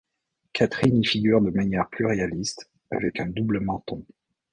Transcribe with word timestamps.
Catherine 0.53 1.03
y 1.03 1.05
figure 1.05 1.39
de 1.43 1.51
manière 1.51 1.87
plus 1.87 2.07
réaliste, 2.07 2.67
avec 2.89 3.19
un 3.19 3.27
double 3.27 3.59
menton. 3.59 4.03